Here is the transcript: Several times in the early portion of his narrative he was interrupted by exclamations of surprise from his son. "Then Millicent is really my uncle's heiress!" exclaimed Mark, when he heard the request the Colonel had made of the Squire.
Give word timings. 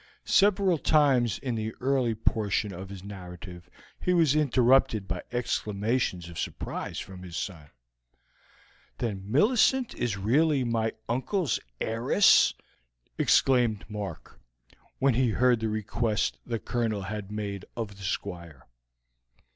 Several 0.25 0.79
times 0.79 1.37
in 1.37 1.53
the 1.53 1.75
early 1.79 2.15
portion 2.15 2.73
of 2.73 2.89
his 2.89 3.03
narrative 3.03 3.69
he 3.99 4.15
was 4.15 4.35
interrupted 4.35 5.07
by 5.07 5.21
exclamations 5.31 6.27
of 6.27 6.39
surprise 6.39 6.97
from 6.97 7.21
his 7.21 7.37
son. 7.37 7.69
"Then 8.97 9.21
Millicent 9.31 9.93
is 9.93 10.17
really 10.17 10.63
my 10.63 10.93
uncle's 11.07 11.59
heiress!" 11.79 12.55
exclaimed 13.19 13.85
Mark, 13.87 14.41
when 14.97 15.13
he 15.13 15.29
heard 15.29 15.59
the 15.59 15.69
request 15.69 16.39
the 16.47 16.57
Colonel 16.57 17.03
had 17.03 17.31
made 17.31 17.65
of 17.77 17.97
the 17.97 18.03
Squire. 18.03 18.65